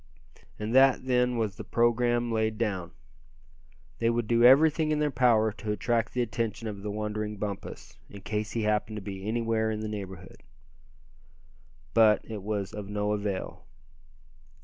And 0.57 0.73
that, 0.73 1.05
then, 1.05 1.37
was 1.37 1.55
the 1.57 1.63
programme 1.63 2.31
laid 2.31 2.57
down. 2.57 2.89
They 3.99 4.09
would 4.09 4.25
do 4.25 4.43
everything 4.43 4.89
in 4.89 4.97
their 4.97 5.11
power 5.11 5.51
to 5.51 5.71
attract 5.71 6.13
the 6.13 6.23
attention 6.23 6.67
of 6.67 6.81
the 6.81 6.89
wandering 6.89 7.37
Bumpus, 7.37 7.97
in 8.09 8.21
case 8.21 8.53
he 8.53 8.63
happened 8.63 8.95
to 8.97 9.01
be 9.03 9.27
anywhere 9.27 9.69
in 9.69 9.81
the 9.81 9.87
neighborhood. 9.87 10.41
But 11.93 12.21
it 12.25 12.41
was 12.41 12.73
all 12.73 12.79
of 12.79 12.89
no 12.89 13.11
avail. 13.11 13.63